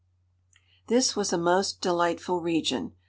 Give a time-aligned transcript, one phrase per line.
[0.87, 2.93] This was a most delightful region.